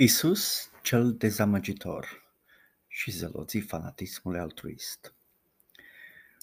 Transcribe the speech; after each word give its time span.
Isus 0.00 0.70
cel 0.82 1.14
dezamăgitor 1.14 2.24
și 2.88 3.10
zeloții 3.10 3.60
fanatismului 3.60 4.40
altruist. 4.40 5.14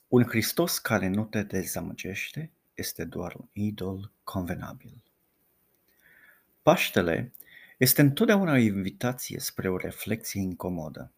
Un 0.08 0.24
Hristos 0.24 0.80
care 0.80 1.08
nu 1.08 1.26
te 1.26 1.44
dezamăgește 1.44 2.52
este 2.74 3.06
doar 3.06 3.34
un 3.34 3.48
idol 3.54 4.12
convenabil. 4.24 5.04
Paștele 6.62 7.34
este 7.78 8.02
întotdeauna 8.02 8.52
o 8.52 8.58
invitație 8.58 9.40
spre 9.40 9.70
o 9.70 9.78
reflexie 9.78 10.42
incomodă. 10.42 11.12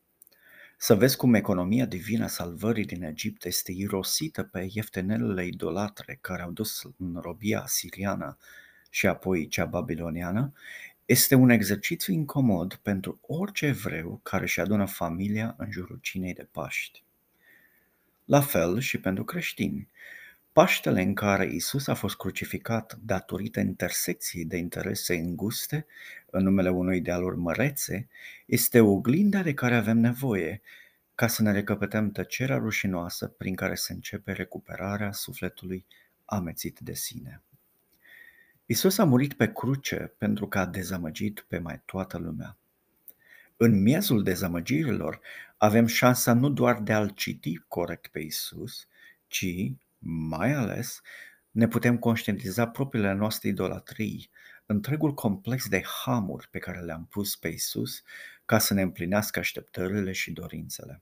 Să 0.77 0.95
vezi 0.95 1.17
cum 1.17 1.33
economia 1.33 1.85
divină 1.85 2.23
a 2.23 2.27
salvării 2.27 2.85
din 2.85 3.03
Egipt 3.03 3.45
este 3.45 3.71
irosită 3.71 4.43
pe 4.43 4.67
ieftenelele 4.71 5.45
idolatre 5.45 6.17
care 6.21 6.41
au 6.41 6.51
dus 6.51 6.83
în 6.97 7.19
robia 7.21 7.63
siriană 7.67 8.37
și 8.89 9.07
apoi 9.07 9.47
cea 9.47 9.65
babiloniană, 9.65 10.53
este 11.07 11.35
un 11.35 11.49
exercițiu 11.49 12.13
incomod 12.13 12.75
pentru 12.75 13.19
orice 13.21 13.65
evreu 13.65 14.19
care 14.23 14.43
își 14.43 14.59
adună 14.59 14.85
familia 14.85 15.55
în 15.57 15.71
jurul 15.71 15.99
cinei 16.01 16.33
de 16.33 16.47
Paști. 16.51 17.03
La 18.25 18.41
fel 18.41 18.79
și 18.79 18.99
pentru 18.99 19.23
creștini. 19.23 19.87
Paștele 20.51 21.01
în 21.01 21.13
care 21.13 21.45
Isus 21.53 21.87
a 21.87 21.93
fost 21.93 22.15
crucificat 22.15 22.99
datorită 23.05 23.59
intersecției 23.59 24.45
de 24.45 24.57
interese 24.57 25.15
înguste 25.15 25.85
în 26.29 26.43
numele 26.43 26.69
unui 26.69 26.97
idealuri 26.97 27.37
mărețe 27.37 28.07
este 28.45 28.79
oglinda 28.79 29.41
de 29.41 29.53
care 29.53 29.75
avem 29.75 29.97
nevoie 29.97 30.61
ca 31.15 31.27
să 31.27 31.41
ne 31.41 31.51
recăpătăm 31.51 32.11
tăcerea 32.11 32.57
rușinoasă 32.57 33.27
prin 33.27 33.55
care 33.55 33.75
se 33.75 33.93
începe 33.93 34.31
recuperarea 34.31 35.11
sufletului 35.11 35.85
amețit 36.25 36.79
de 36.79 36.93
sine. 36.93 37.41
Isus 38.69 38.97
a 38.97 39.03
murit 39.03 39.33
pe 39.33 39.51
cruce 39.51 40.13
pentru 40.17 40.47
că 40.47 40.59
a 40.59 40.65
dezamăgit 40.65 41.45
pe 41.47 41.57
mai 41.57 41.81
toată 41.85 42.17
lumea. 42.17 42.57
În 43.57 43.81
miezul 43.81 44.23
dezamăgirilor 44.23 45.19
avem 45.57 45.85
șansa 45.85 46.33
nu 46.33 46.49
doar 46.49 46.81
de 46.81 46.93
a-L 46.93 47.09
citi 47.09 47.57
corect 47.67 48.07
pe 48.07 48.19
Isus, 48.19 48.87
ci, 49.27 49.71
mai 49.99 50.53
ales, 50.53 51.01
ne 51.51 51.67
putem 51.67 51.97
conștientiza 51.97 52.67
propriile 52.67 53.13
noastre 53.13 53.49
idolatrii, 53.49 54.29
întregul 54.65 55.13
complex 55.13 55.67
de 55.67 55.83
hamuri 56.03 56.47
pe 56.51 56.59
care 56.59 56.79
le-am 56.79 57.05
pus 57.05 57.35
pe 57.35 57.47
Isus 57.47 58.03
ca 58.45 58.57
să 58.57 58.73
ne 58.73 58.81
împlinească 58.81 59.39
așteptările 59.39 60.11
și 60.11 60.31
dorințele. 60.31 61.01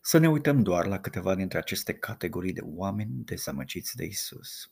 Să 0.00 0.18
ne 0.18 0.28
uităm 0.28 0.62
doar 0.62 0.86
la 0.86 1.00
câteva 1.00 1.34
dintre 1.34 1.58
aceste 1.58 1.94
categorii 1.94 2.52
de 2.52 2.62
oameni 2.64 3.24
dezamăgiți 3.24 3.96
de 3.96 4.04
Isus. 4.04 4.70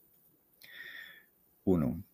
1. 1.66 2.04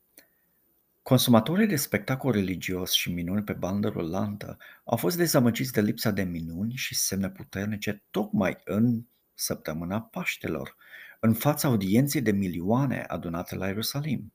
Consumatorii 1.02 1.66
de 1.66 1.76
spectacol 1.76 2.32
religios 2.32 2.92
și 2.92 3.12
minuni 3.12 3.44
pe 3.44 3.52
bandă 3.52 3.88
rulantă 3.88 4.56
au 4.84 4.96
fost 4.96 5.16
dezamăgiți 5.16 5.72
de 5.72 5.80
lipsa 5.80 6.10
de 6.10 6.22
minuni 6.22 6.74
și 6.74 6.94
semne 6.94 7.30
puternice 7.30 8.02
tocmai 8.10 8.56
în 8.64 9.04
săptămâna 9.34 10.00
Paștelor, 10.00 10.76
în 11.20 11.34
fața 11.34 11.68
audienței 11.68 12.20
de 12.20 12.30
milioane 12.30 13.02
adunate 13.02 13.54
la 13.54 13.66
Ierusalim. 13.66 14.32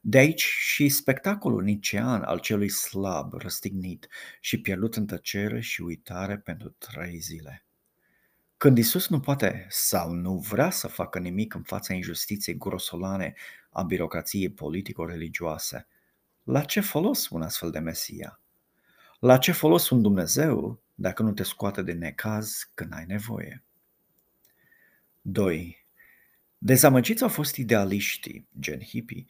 De 0.00 0.18
aici 0.18 0.42
și 0.42 0.88
spectacolul 0.88 1.62
nicean 1.62 2.22
al 2.22 2.38
celui 2.38 2.68
slab, 2.68 3.32
răstignit 3.32 4.08
și 4.40 4.60
pierdut 4.60 4.96
în 4.96 5.06
tăcere 5.06 5.60
și 5.60 5.82
uitare 5.82 6.38
pentru 6.38 6.76
trei 6.78 7.18
zile. 7.18 7.66
Când 8.62 8.78
Isus 8.78 9.08
nu 9.08 9.20
poate 9.20 9.66
sau 9.68 10.12
nu 10.12 10.38
vrea 10.38 10.70
să 10.70 10.88
facă 10.88 11.18
nimic 11.18 11.54
în 11.54 11.62
fața 11.62 11.94
injustiției 11.94 12.56
grosolane 12.56 13.34
a 13.70 13.82
birocrației 13.82 14.50
politico-religioase, 14.50 15.86
la 16.42 16.60
ce 16.64 16.80
folos 16.80 17.28
un 17.28 17.42
astfel 17.42 17.70
de 17.70 17.78
Mesia? 17.78 18.40
La 19.18 19.38
ce 19.38 19.52
folos 19.52 19.90
un 19.90 20.02
Dumnezeu 20.02 20.82
dacă 20.94 21.22
nu 21.22 21.32
te 21.32 21.42
scoate 21.42 21.82
de 21.82 21.92
necaz 21.92 22.70
când 22.74 22.92
ai 22.92 23.04
nevoie? 23.06 23.62
2. 25.22 25.86
Dezamăgiți 26.58 27.22
au 27.22 27.28
fost 27.28 27.56
idealiștii, 27.56 28.48
gen 28.58 28.80
hippie, 28.80 29.24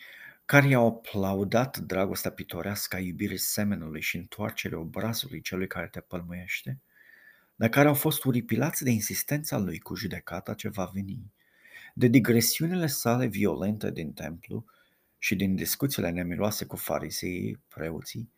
care 0.44 0.68
i-au 0.68 0.86
aplaudat 0.86 1.78
dragostea 1.78 2.30
pitorească 2.30 2.96
a 2.96 2.98
iubirii 2.98 3.38
semenului 3.38 4.00
și 4.00 4.16
întoarcerea 4.16 4.78
obrazului 4.78 5.40
celui 5.40 5.66
care 5.66 5.88
te 5.88 6.00
pălmuiește– 6.00 6.78
dar 7.62 7.70
care 7.70 7.88
au 7.88 7.94
fost 7.94 8.24
uripilați 8.24 8.84
de 8.84 8.90
insistența 8.90 9.58
lui 9.58 9.78
cu 9.78 9.94
judecata 9.94 10.54
ce 10.54 10.68
va 10.68 10.90
veni, 10.92 11.32
de 11.94 12.06
digresiunile 12.06 12.86
sale 12.86 13.26
violente 13.26 13.90
din 13.90 14.12
templu 14.12 14.64
și 15.18 15.36
din 15.36 15.54
discuțiile 15.54 16.10
nemiloase 16.10 16.64
cu 16.64 16.76
farisei, 16.76 17.60
preoții, 17.68 18.30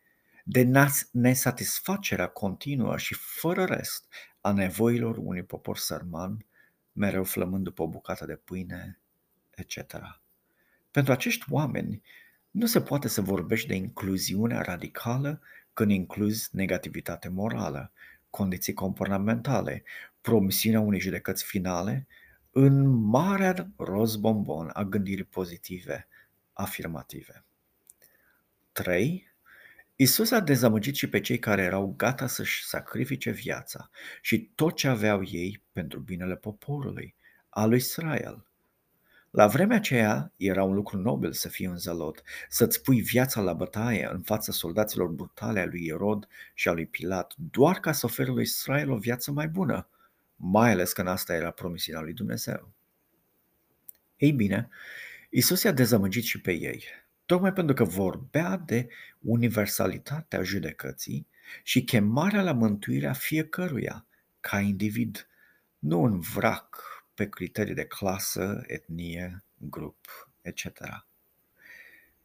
de 0.43 0.69
nesatisfacerea 1.11 2.27
continuă 2.27 2.97
și 2.97 3.13
fără 3.13 3.63
rest 3.63 4.05
a 4.41 4.51
nevoilor 4.51 5.17
unui 5.17 5.43
popor 5.43 5.77
sărman, 5.77 6.45
mereu 6.91 7.23
flămând 7.23 7.63
după 7.63 7.81
o 7.81 7.87
bucată 7.87 8.25
de 8.25 8.35
pâine, 8.35 8.99
etc. 9.55 9.97
Pentru 10.91 11.11
acești 11.11 11.45
oameni 11.49 12.01
nu 12.51 12.65
se 12.65 12.81
poate 12.81 13.07
să 13.07 13.21
vorbești 13.21 13.67
de 13.67 13.75
incluziunea 13.75 14.61
radicală 14.61 15.41
când 15.73 15.91
incluzi 15.91 16.49
negativitate 16.51 17.29
morală 17.29 17.91
condiții 18.35 18.73
comportamentale, 18.73 19.83
promisiunea 20.21 20.79
unei 20.79 20.99
judecăți 20.99 21.43
finale, 21.43 22.07
în 22.51 22.85
marea 22.87 23.67
roz 23.77 24.15
bombon 24.15 24.69
a 24.73 24.83
gândirii 24.83 25.23
pozitive, 25.23 26.07
afirmative. 26.53 27.45
3. 28.71 29.33
Isus 29.95 30.31
a 30.31 30.39
dezamăgit 30.39 30.95
și 30.95 31.09
pe 31.09 31.19
cei 31.19 31.39
care 31.39 31.61
erau 31.61 31.93
gata 31.97 32.27
să-și 32.27 32.65
sacrifice 32.65 33.31
viața 33.31 33.89
și 34.21 34.51
tot 34.55 34.75
ce 34.75 34.87
aveau 34.87 35.23
ei 35.23 35.63
pentru 35.71 35.99
binele 35.99 36.35
poporului, 36.35 37.15
al 37.49 37.69
lui 37.69 37.77
Israel. 37.77 38.45
La 39.35 39.47
vremea 39.47 39.77
aceea 39.77 40.31
era 40.37 40.63
un 40.63 40.73
lucru 40.73 40.97
nobil 40.97 41.31
să 41.31 41.49
fii 41.49 41.67
un 41.67 41.77
zelot, 41.77 42.21
să-ți 42.49 42.81
pui 42.81 43.01
viața 43.01 43.41
la 43.41 43.53
bătaie 43.53 44.09
în 44.11 44.21
fața 44.21 44.51
soldaților 44.51 45.07
brutale 45.07 45.59
a 45.59 45.65
lui 45.65 45.85
Erod 45.85 46.27
și 46.53 46.67
a 46.67 46.71
lui 46.71 46.85
Pilat, 46.85 47.33
doar 47.35 47.79
ca 47.79 47.91
să 47.91 48.05
ofere 48.05 48.31
lui 48.31 48.41
Israel 48.41 48.91
o 48.91 48.97
viață 48.97 49.31
mai 49.31 49.47
bună, 49.47 49.87
mai 50.35 50.71
ales 50.71 50.93
când 50.93 51.07
asta 51.07 51.33
era 51.33 51.51
promisiunea 51.51 52.01
lui 52.01 52.13
Dumnezeu. 52.13 52.73
Ei 54.17 54.31
bine, 54.31 54.69
Isus 55.29 55.63
i-a 55.63 55.71
dezamăgit 55.71 56.23
și 56.23 56.41
pe 56.41 56.51
ei, 56.51 56.83
tocmai 57.25 57.53
pentru 57.53 57.75
că 57.75 57.83
vorbea 57.83 58.57
de 58.57 58.87
universalitatea 59.21 60.43
judecății 60.43 61.27
și 61.63 61.83
chemarea 61.83 62.41
la 62.41 62.53
mântuirea 62.53 63.13
fiecăruia, 63.13 64.05
ca 64.39 64.59
individ, 64.59 65.27
nu 65.79 66.01
un 66.01 66.19
vrac 66.19 66.94
pe 67.15 67.29
criterii 67.29 67.73
de 67.73 67.85
clasă, 67.85 68.63
etnie, 68.67 69.43
grup, 69.57 70.29
etc. 70.41 70.65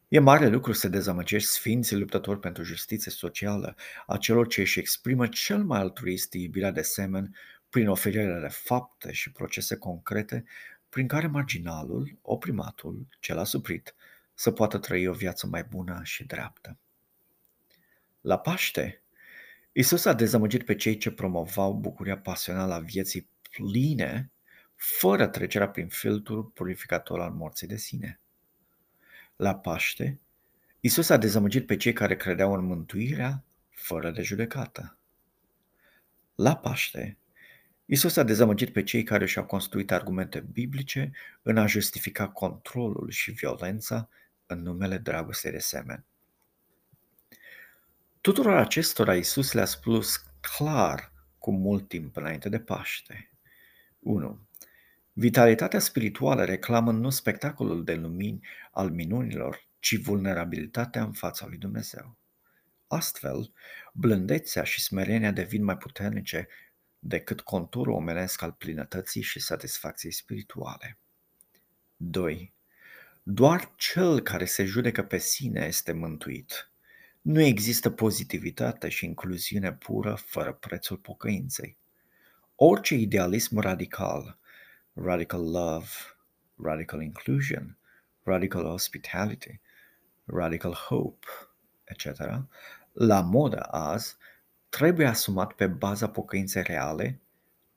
E 0.07 0.19
mare 0.19 0.47
lucru 0.47 0.71
să 0.73 0.87
dezamăgești 0.87 1.49
sfinții 1.49 1.97
luptători 1.97 2.39
pentru 2.39 2.63
justiție 2.63 3.11
socială, 3.11 3.75
a 4.07 4.17
celor 4.17 4.47
ce 4.47 4.61
își 4.61 4.79
exprimă 4.79 5.27
cel 5.27 5.63
mai 5.63 5.79
altruist 5.79 6.33
iubirea 6.33 6.71
de 6.71 6.81
semen 6.81 7.35
prin 7.69 7.87
oferirea 7.87 8.39
de 8.39 8.47
fapte 8.47 9.11
și 9.11 9.31
procese 9.31 9.77
concrete 9.77 10.43
prin 10.89 11.07
care 11.07 11.27
marginalul, 11.27 12.17
oprimatul, 12.21 13.07
cel 13.19 13.37
asuprit, 13.37 13.95
să 14.33 14.51
poată 14.51 14.77
trăi 14.77 15.07
o 15.07 15.13
viață 15.13 15.47
mai 15.47 15.63
bună 15.63 15.99
și 16.03 16.25
dreaptă. 16.25 16.77
La 18.21 18.39
Paște, 18.39 19.01
Isus 19.71 20.05
a 20.05 20.13
dezamăgit 20.13 20.65
pe 20.65 20.75
cei 20.75 20.97
ce 20.97 21.11
promovau 21.11 21.73
bucuria 21.73 22.17
pasională 22.17 22.73
a 22.73 22.79
vieții 22.79 23.27
pline 23.51 24.31
fără 24.81 25.27
trecerea 25.27 25.69
prin 25.69 25.87
filtrul 25.87 26.43
purificator 26.43 27.19
al 27.19 27.31
morții 27.31 27.67
de 27.67 27.75
sine. 27.75 28.19
La 29.35 29.55
Paște, 29.55 30.19
Isus 30.79 31.09
a 31.09 31.17
dezamăgit 31.17 31.65
pe 31.65 31.77
cei 31.77 31.93
care 31.93 32.15
credeau 32.15 32.53
în 32.53 32.65
mântuirea 32.65 33.43
fără 33.69 34.11
de 34.11 34.21
judecată. 34.21 34.97
La 36.35 36.55
Paște, 36.55 37.17
Isus 37.85 38.15
a 38.15 38.23
dezamăgit 38.23 38.73
pe 38.73 38.83
cei 38.83 39.03
care 39.03 39.25
și-au 39.25 39.45
construit 39.45 39.91
argumente 39.91 40.39
biblice 40.39 41.11
în 41.41 41.57
a 41.57 41.65
justifica 41.65 42.29
controlul 42.29 43.09
și 43.09 43.31
violența 43.31 44.09
în 44.45 44.61
numele 44.61 44.97
dragostei 44.97 45.51
de 45.51 45.59
semen. 45.59 46.05
Tuturor 48.21 48.55
acestora 48.55 49.15
Isus 49.15 49.51
le-a 49.51 49.65
spus 49.65 50.23
clar 50.57 51.13
cu 51.37 51.51
mult 51.51 51.87
timp 51.87 52.15
înainte 52.15 52.49
de 52.49 52.59
Paște. 52.59 53.31
1. 53.99 54.49
Vitalitatea 55.13 55.79
spirituală 55.79 56.45
reclamă 56.45 56.91
nu 56.91 57.09
spectacolul 57.09 57.83
de 57.83 57.93
lumini 57.93 58.47
al 58.71 58.89
minunilor, 58.89 59.67
ci 59.79 59.95
vulnerabilitatea 59.97 61.03
în 61.03 61.11
fața 61.11 61.45
lui 61.47 61.57
Dumnezeu. 61.57 62.17
Astfel, 62.87 63.51
blândețea 63.93 64.63
și 64.63 64.81
smerenia 64.81 65.31
devin 65.31 65.63
mai 65.63 65.77
puternice 65.77 66.47
decât 66.99 67.41
conturul 67.41 67.93
omenesc 67.93 68.41
al 68.41 68.51
plinătății 68.51 69.21
și 69.21 69.39
satisfacției 69.39 70.11
spirituale. 70.11 70.97
2. 71.97 72.53
Doar 73.23 73.71
cel 73.75 74.19
care 74.19 74.45
se 74.45 74.65
judecă 74.65 75.03
pe 75.03 75.17
sine 75.17 75.65
este 75.65 75.91
mântuit. 75.91 76.71
Nu 77.21 77.41
există 77.41 77.89
pozitivitate 77.89 78.89
și 78.89 79.05
incluziune 79.05 79.73
pură 79.73 80.13
fără 80.25 80.53
prețul 80.53 80.97
pocăinței. 80.97 81.77
Orice 82.55 82.95
idealism 82.95 83.59
radical, 83.59 84.39
radical 84.93 85.51
love, 85.51 85.87
radical 86.55 87.01
inclusion, 87.01 87.77
radical 88.23 88.63
hospitality, 88.63 89.59
radical 90.25 90.73
hope, 90.73 91.27
etc., 91.83 92.07
la 92.93 93.21
modă 93.21 93.59
azi, 93.61 94.15
trebuie 94.69 95.07
asumat 95.07 95.53
pe 95.53 95.67
baza 95.67 96.09
pocăinței 96.09 96.63
reale, 96.63 97.19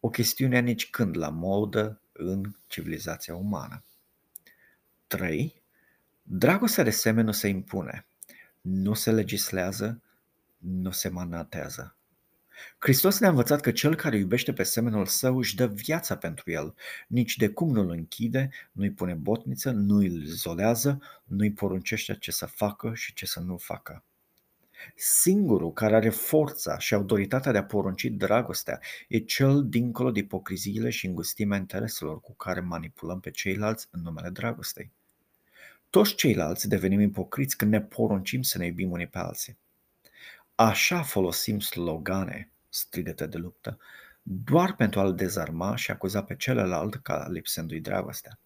o 0.01 0.09
chestiune 0.09 0.61
nici 0.61 0.91
când 0.91 1.17
la 1.17 1.29
modă 1.29 2.01
în 2.13 2.55
civilizația 2.67 3.35
umană. 3.35 3.85
3. 5.07 5.63
Dragostea 6.23 6.85
de 6.85 6.91
semen 6.91 7.25
nu 7.25 7.33
se 7.33 7.49
impune, 7.49 8.07
nu 8.61 8.95
se 8.95 9.11
legislează, 9.11 10.03
nu 10.59 10.91
se 10.91 11.09
manatează. 11.09 11.97
Hristos 12.79 13.19
ne-a 13.19 13.29
învățat 13.29 13.61
că 13.61 13.73
cel 13.73 13.95
care 13.95 14.17
iubește 14.17 14.53
pe 14.53 14.63
semenul 14.63 15.07
său 15.07 15.39
își 15.39 15.55
dă 15.55 15.67
viața 15.67 16.17
pentru 16.17 16.51
el, 16.51 16.75
nici 17.09 17.37
de 17.37 17.49
cum 17.49 17.73
nu-l 17.73 17.91
închide, 17.91 18.51
nu-i 18.73 18.91
pune 18.91 19.15
botniță, 19.15 19.71
nu 19.71 19.97
îl 19.97 20.25
zolează, 20.25 21.01
nu-i 21.25 21.53
poruncește 21.53 22.17
ce 22.21 22.31
să 22.31 22.47
facă 22.47 22.95
și 22.95 23.15
ce 23.15 23.27
să 23.27 23.41
nu 23.41 23.57
facă. 23.57 24.05
Singurul 24.97 25.73
care 25.73 25.95
are 25.97 26.09
forța 26.09 26.79
și 26.79 26.95
autoritatea 26.95 27.53
de 27.53 27.59
a 27.59 27.65
porunci 27.65 28.05
dragostea 28.05 28.81
e 29.09 29.19
cel 29.19 29.69
dincolo 29.69 30.11
de 30.11 30.19
ipocriziile 30.19 30.91
și 30.91 31.07
îngustimea 31.07 31.59
intereselor 31.59 32.21
cu 32.21 32.35
care 32.35 32.61
manipulăm 32.61 33.21
pe 33.21 33.31
ceilalți 33.31 33.89
în 33.91 34.01
numele 34.03 34.29
dragostei. 34.29 34.91
Toți 35.91 36.15
ceilalți 36.15 36.69
devenim 36.69 37.01
ipocriți 37.01 37.57
când 37.57 37.71
ne 37.71 37.81
poruncim 37.81 38.43
să 38.43 38.59
ne 38.59 38.67
iubim 38.67 38.91
unii 38.91 39.07
pe 39.07 39.19
alții. 39.19 39.57
Așa 40.55 41.03
folosim 41.03 41.61
slogane, 41.61 42.51
strigăte 42.69 43.27
de 43.27 43.37
luptă, 43.37 43.79
doar 44.23 44.75
pentru 44.77 45.01
a-l 45.01 45.15
dezarma 45.15 45.77
și 45.77 45.91
acuza 45.91 46.23
pe 46.23 46.37
celălalt 46.37 46.95
ca 46.95 47.29
lipsându-i 47.29 47.81
dragostea. 47.81 48.39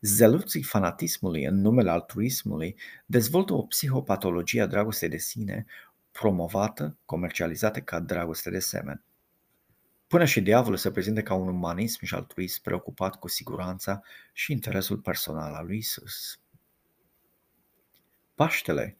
Zeluții 0.00 0.62
fanatismului 0.62 1.44
în 1.44 1.60
numele 1.60 1.90
altruismului 1.90 2.76
dezvoltă 3.06 3.52
o 3.52 3.62
psihopatologie 3.62 4.62
a 4.62 4.66
dragostei 4.66 5.08
de 5.08 5.16
sine 5.16 5.66
promovată, 6.12 6.96
comercializată 7.04 7.80
ca 7.80 8.00
dragoste 8.00 8.50
de 8.50 8.58
semen. 8.58 9.02
Până 10.06 10.24
și 10.24 10.40
diavolul 10.40 10.76
se 10.76 10.90
prezintă 10.90 11.22
ca 11.22 11.34
un 11.34 11.48
umanism 11.48 12.04
și 12.04 12.14
altruism 12.14 12.62
preocupat 12.62 13.14
cu 13.14 13.28
siguranța 13.28 14.02
și 14.32 14.52
interesul 14.52 14.98
personal 14.98 15.54
al 15.54 15.66
lui 15.66 15.76
Isus. 15.76 16.40
Paștele 18.34 18.96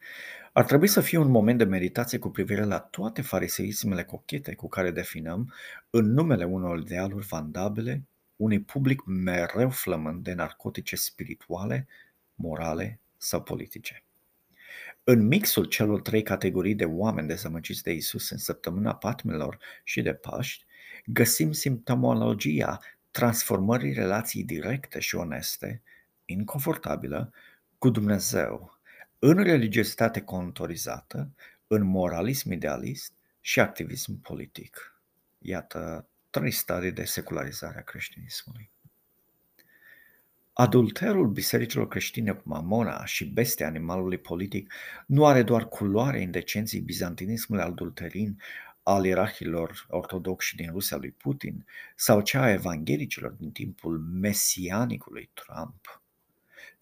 ar 0.52 0.64
trebui 0.64 0.86
să 0.86 1.00
fie 1.00 1.18
un 1.18 1.30
moment 1.30 1.58
de 1.58 1.64
meditație 1.64 2.18
cu 2.18 2.30
privire 2.30 2.64
la 2.64 2.78
toate 2.78 3.22
fariseismele 3.22 4.04
cochete 4.04 4.54
cu 4.54 4.68
care 4.68 4.90
definăm, 4.90 5.52
în 5.90 6.12
numele 6.12 6.44
unor 6.44 6.78
idealuri 6.78 7.26
vandabile, 7.26 8.04
unui 8.36 8.60
public 8.60 9.02
mereu 9.06 9.70
flămând 9.70 10.22
de 10.22 10.32
narcotice 10.32 10.96
spirituale, 10.96 11.86
morale 12.34 13.00
sau 13.16 13.42
politice. 13.42 14.04
În 15.04 15.26
mixul 15.26 15.64
celor 15.64 16.00
trei 16.00 16.22
categorii 16.22 16.74
de 16.74 16.84
oameni 16.84 17.28
dezamăgiți 17.28 17.82
de 17.82 17.92
Isus 17.92 18.30
în 18.30 18.38
săptămâna 18.38 18.94
patmelor 18.94 19.58
și 19.84 20.02
de 20.02 20.14
Paști, 20.14 20.64
găsim 21.06 21.52
simptomologia 21.52 22.78
transformării 23.10 23.92
relației 23.92 24.44
directe 24.44 24.98
și 24.98 25.14
oneste, 25.14 25.82
inconfortabilă, 26.24 27.32
cu 27.78 27.90
Dumnezeu, 27.90 28.71
în 29.24 29.42
religiozitate 29.42 30.20
contorizată, 30.20 31.34
în 31.66 31.84
moralism 31.84 32.52
idealist 32.52 33.12
și 33.40 33.60
activism 33.60 34.20
politic. 34.20 35.00
Iată 35.38 36.08
trei 36.30 36.50
stadii 36.50 36.92
de 36.92 37.04
secularizare 37.04 37.78
a 37.78 37.82
creștinismului. 37.82 38.70
Adulterul 40.52 41.28
bisericilor 41.28 41.88
creștine 41.88 42.32
cu 42.32 42.42
mamona 42.44 43.04
și 43.04 43.24
bestea 43.24 43.66
animalului 43.66 44.18
politic 44.18 44.72
nu 45.06 45.26
are 45.26 45.42
doar 45.42 45.68
culoarea 45.68 46.20
indecenței 46.20 46.80
bizantinismului 46.80 47.64
adulterin 47.64 48.38
al 48.82 49.04
ierarhilor 49.04 49.86
ortodoxi 49.88 50.56
din 50.56 50.70
Rusia 50.70 50.96
lui 50.96 51.10
Putin 51.10 51.66
sau 51.96 52.20
cea 52.20 52.42
a 52.42 52.50
evanghelicilor 52.50 53.30
din 53.30 53.50
timpul 53.50 53.98
mesianicului 53.98 55.30
Trump, 55.34 56.01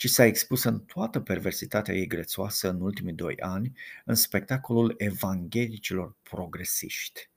ci 0.01 0.09
s-a 0.09 0.25
expus 0.25 0.63
în 0.63 0.81
toată 0.81 1.21
perversitatea 1.21 1.95
ei 1.95 2.07
grețoasă 2.07 2.69
în 2.69 2.81
ultimii 2.81 3.13
doi 3.13 3.37
ani 3.37 3.73
în 4.05 4.15
spectacolul 4.15 4.95
evanghelicilor 4.97 6.17
progresiști 6.23 7.31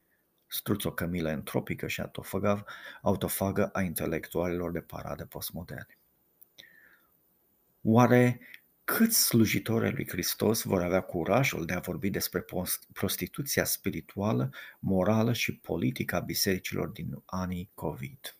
struțocămilă 0.47 1.29
entropică 1.29 1.87
și 1.87 2.01
autofagă, 2.01 2.65
autofagă 3.01 3.67
a 3.67 3.81
intelectualilor 3.81 4.71
de 4.71 4.79
parade 4.79 5.25
postmoderne. 5.25 5.97
Oare 7.81 8.39
câți 8.83 9.23
slujitori 9.23 9.93
lui 9.93 10.07
Hristos 10.07 10.63
vor 10.63 10.81
avea 10.81 11.01
curajul 11.01 11.65
de 11.65 11.73
a 11.73 11.79
vorbi 11.79 12.09
despre 12.09 12.45
prostituția 12.93 13.63
spirituală, 13.63 14.53
morală 14.79 15.33
și 15.33 15.57
politică 15.57 16.15
a 16.15 16.19
bisericilor 16.19 16.87
din 16.87 17.21
anii 17.25 17.71
COVID? 17.73 18.35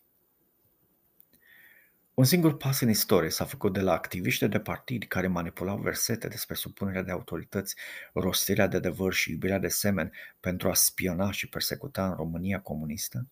Un 2.14 2.24
singur 2.24 2.56
pas 2.56 2.80
în 2.80 2.88
istorie 2.88 3.30
s-a 3.30 3.44
făcut 3.44 3.72
de 3.72 3.80
la 3.80 3.92
activiști 3.92 4.48
de 4.48 4.60
partid 4.60 5.04
care 5.04 5.26
manipulau 5.26 5.78
versete 5.78 6.28
despre 6.28 6.54
supunerea 6.54 7.02
de 7.02 7.10
autorități, 7.10 7.76
rostirea 8.12 8.66
de 8.66 8.76
adevăr 8.76 9.12
și 9.12 9.30
iubirea 9.30 9.58
de 9.58 9.68
semen 9.68 10.12
pentru 10.40 10.68
a 10.68 10.74
spiona 10.74 11.30
și 11.30 11.48
persecuta 11.48 12.08
în 12.08 12.14
România 12.14 12.60
comunistă, 12.60 13.26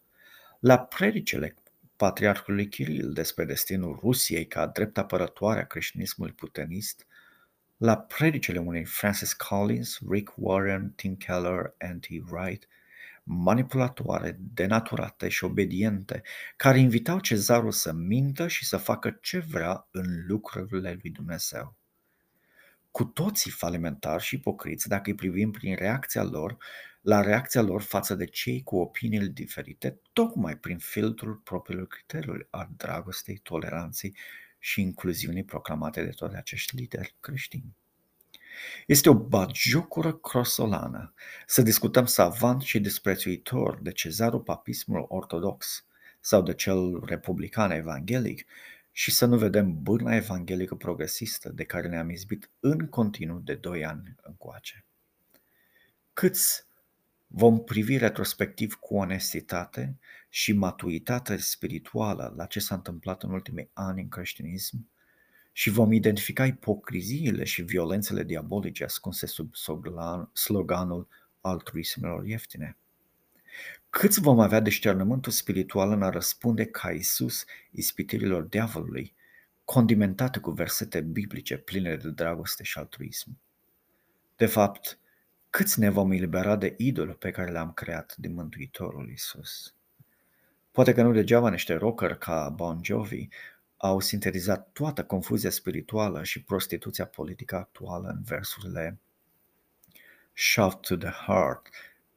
la 0.59 0.79
predicele 0.79 1.55
patriarhului 1.97 2.69
Kiril 2.69 3.13
despre 3.13 3.45
destinul 3.45 3.99
Rusiei 4.01 4.47
ca 4.47 4.67
drept 4.67 4.99
apărătoare 4.99 5.61
a 5.61 5.67
creștinismului 5.67 6.35
putenist, 6.35 7.07
la 7.77 7.97
predicele 7.97 8.59
unei 8.59 8.85
Francis 8.85 9.33
Collins, 9.33 9.99
Rick 10.11 10.33
Warren, 10.37 10.91
Tim 10.91 11.17
Keller, 11.17 11.75
Anti 11.79 12.23
Wright, 12.31 12.69
manipulatoare, 13.23 14.37
denaturate 14.41 15.29
și 15.29 15.45
obediente, 15.45 16.23
care 16.57 16.79
invitau 16.79 17.21
cezarul 17.21 17.73
să 17.73 17.93
mintă 17.93 18.49
și 18.49 18.67
să 18.67 18.77
facă 18.77 19.19
ce 19.21 19.39
vrea 19.39 19.89
în 19.91 20.27
lucrurile 20.27 20.99
lui 21.03 21.11
Dumnezeu. 21.11 21.77
Cu 22.91 23.05
toții 23.05 23.51
falimentari 23.51 24.23
și 24.23 24.35
ipocriți 24.35 24.89
dacă 24.89 25.11
îi 25.11 25.17
privim 25.17 25.51
prin 25.51 25.75
reacția 25.75 26.23
lor, 26.23 26.57
la 27.01 27.21
reacția 27.21 27.63
lor 27.63 27.83
față 27.83 28.15
de 28.15 28.27
cei 28.27 28.63
cu 28.63 28.77
opiniile 28.77 29.27
diferite, 29.27 30.01
tocmai 30.13 30.57
prin 30.57 30.79
filtrul 30.79 31.35
propriilor 31.35 31.87
criteriului 31.87 32.47
al 32.51 32.69
dragostei, 32.77 33.37
toleranței 33.37 34.17
și 34.59 34.81
incluziunii 34.81 35.45
proclamate 35.45 36.05
de 36.05 36.11
toți 36.11 36.37
acești 36.37 36.77
lideri 36.77 37.17
creștini. 37.21 37.77
Este 38.87 39.09
o 39.09 39.15
bagiocură 39.15 40.13
crosolană 40.13 41.15
să 41.47 41.63
discutăm 41.63 42.07
savant 42.07 42.63
și 42.63 42.81
disprețuitor 42.81 43.79
de 43.83 43.93
cezarul 43.93 44.41
papismul 44.41 45.05
ortodox 45.09 45.87
sau 46.21 46.43
de 46.43 46.55
cel 46.55 47.05
republican 47.05 47.71
evanghelic 47.71 48.47
și 48.93 49.11
să 49.11 49.27
nu 49.27 49.37
vedem 49.37 49.83
bârna 49.83 50.15
evanghelică 50.15 50.75
progresistă 50.75 51.49
de 51.49 51.65
care 51.65 51.89
ne-am 51.89 52.11
izbit 52.11 52.51
în 52.61 52.87
continuu 52.87 53.39
de 53.39 53.55
doi 53.55 53.85
ani 53.85 54.15
încoace. 54.23 54.85
Câți 56.13 56.67
vom 57.27 57.65
privi 57.65 57.97
retrospectiv 57.97 58.75
cu 58.75 58.95
onestitate 58.95 59.99
și 60.29 60.53
maturitate 60.53 61.37
spirituală 61.37 62.33
la 62.37 62.47
ce 62.47 62.61
s-a 62.61 62.75
întâmplat 62.75 63.23
în 63.23 63.31
ultimii 63.31 63.71
ani 63.73 64.01
în 64.01 64.09
creștinism 64.09 64.89
și 65.53 65.71
vom 65.71 65.93
identifica 65.93 66.47
ipocriziile 66.47 67.45
și 67.45 67.63
violențele 67.63 68.23
diabolice 68.23 68.85
ascunse 68.85 69.27
sub 69.27 69.55
sloganul 70.33 71.09
altruismelor 71.41 72.27
ieftine. 72.27 72.77
Câți 73.91 74.21
vom 74.21 74.41
avea 74.41 74.61
deșternământul 74.61 75.33
spiritual 75.33 75.91
în 75.91 76.03
a 76.03 76.11
răspunde 76.11 76.65
ca 76.65 76.91
Isus 76.91 77.45
ispitirilor 77.71 78.43
diavolului, 78.43 79.15
condimentate 79.65 80.39
cu 80.39 80.51
versete 80.51 81.01
biblice 81.01 81.57
pline 81.57 81.97
de 81.97 82.11
dragoste 82.11 82.63
și 82.63 82.79
altruism? 82.79 83.39
De 84.37 84.47
fapt, 84.47 84.99
câți 85.51 85.81
ne 85.81 85.91
vom 85.91 86.11
elibera 86.11 86.57
de 86.57 86.75
idolul 86.79 87.15
pe 87.15 87.31
care 87.31 87.51
l-am 87.51 87.73
creat 87.73 88.15
din 88.17 88.35
Mântuitorul 88.35 89.11
Isus? 89.11 89.75
Poate 90.71 90.93
că 90.93 91.03
nu 91.03 91.13
degeaba 91.13 91.51
niște 91.51 91.75
rocker 91.75 92.15
ca 92.15 92.49
Bon 92.49 92.81
Jovi 92.83 93.29
au 93.85 94.01
sintetizat 94.01 94.73
toată 94.73 95.05
confuzia 95.05 95.51
spirituală 95.51 96.23
și 96.23 96.43
prostituția 96.43 97.07
politică 97.07 97.57
actuală 97.57 98.09
în 98.09 98.23
versurile 98.23 98.99
Shove 100.33 100.75
to 100.81 100.97
the 100.97 101.11
heart 101.11 101.69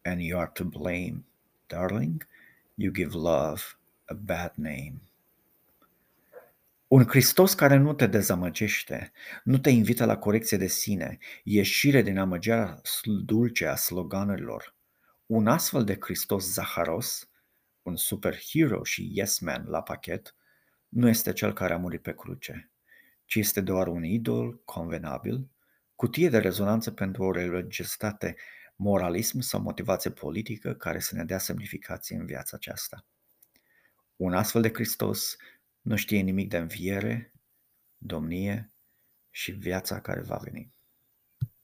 and 0.03 0.21
you 0.21 0.39
are 0.39 0.51
to 0.53 0.63
blame, 0.63 1.25
darling, 1.67 2.27
you 2.75 2.91
give 2.91 3.11
love 3.13 3.61
a 4.05 4.13
bad 4.13 4.51
name. 4.55 5.01
Un 6.87 7.03
Hristos 7.07 7.53
care 7.53 7.75
nu 7.75 7.93
te 7.93 8.07
dezamăgește, 8.07 9.11
nu 9.43 9.57
te 9.57 9.69
invită 9.69 10.05
la 10.05 10.17
corecție 10.17 10.57
de 10.57 10.67
sine, 10.67 11.17
ieșire 11.43 12.01
din 12.01 12.17
amăgerea 12.17 12.81
dulce 13.03 13.65
a 13.65 13.75
sloganurilor. 13.75 14.75
Un 15.25 15.47
astfel 15.47 15.83
de 15.83 15.97
Hristos 15.99 16.53
zaharos, 16.53 17.29
un 17.81 17.95
superhero 17.95 18.83
și 18.83 19.09
yes 19.13 19.39
man 19.39 19.65
la 19.67 19.81
pachet, 19.81 20.35
nu 20.95 21.07
este 21.07 21.33
cel 21.33 21.53
care 21.53 21.73
a 21.73 21.77
murit 21.77 22.01
pe 22.01 22.13
cruce, 22.13 22.71
ci 23.25 23.35
este 23.35 23.61
doar 23.61 23.87
un 23.87 24.03
idol 24.03 24.61
convenabil, 24.63 25.49
cutie 25.95 26.29
de 26.29 26.37
rezonanță 26.37 26.91
pentru 26.91 27.23
o 27.23 27.31
religiositate, 27.31 28.35
moralism 28.75 29.39
sau 29.39 29.61
motivație 29.61 30.11
politică 30.11 30.73
care 30.73 30.99
să 30.99 31.15
ne 31.15 31.23
dea 31.23 31.37
semnificație 31.37 32.15
în 32.15 32.25
viața 32.25 32.57
aceasta. 32.57 33.05
Un 34.15 34.33
astfel 34.33 34.61
de 34.61 34.73
Hristos 34.73 35.35
nu 35.81 35.95
știe 35.95 36.19
nimic 36.19 36.49
de 36.49 36.57
înviere, 36.57 37.33
domnie 37.97 38.71
și 39.29 39.51
viața 39.51 40.01
care 40.01 40.21
va 40.21 40.37
veni. 40.37 40.74